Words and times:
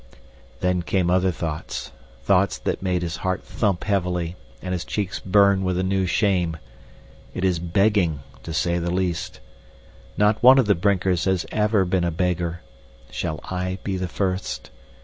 Then 0.61 0.81
came 0.81 1.11
other 1.11 1.29
thoughts 1.29 1.91
thoughts 2.23 2.57
that 2.57 2.81
made 2.81 3.03
his 3.03 3.17
heart 3.17 3.43
thump 3.43 3.83
heavily 3.83 4.35
and 4.59 4.73
his 4.73 4.83
cheeks 4.83 5.19
burn 5.19 5.63
with 5.63 5.77
a 5.77 5.83
new 5.83 6.07
shame. 6.07 6.57
It 7.35 7.45
is 7.45 7.59
BEGGING, 7.59 8.21
to 8.41 8.51
say 8.51 8.79
the 8.79 8.89
least. 8.89 9.41
Not 10.17 10.41
one 10.41 10.57
of 10.57 10.65
the 10.65 10.73
Brinkers 10.73 11.25
has 11.25 11.45
ever 11.51 11.85
been 11.85 12.03
a 12.03 12.09
beggar. 12.09 12.61
Shall 13.11 13.41
I 13.43 13.77
be 13.83 13.95
the 13.95 14.07
first? 14.07 14.71